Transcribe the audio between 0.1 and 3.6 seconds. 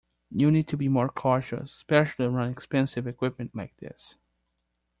You need to be more cautious, especially around expensive equipment